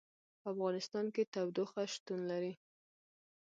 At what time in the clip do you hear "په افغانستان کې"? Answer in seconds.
0.41-1.23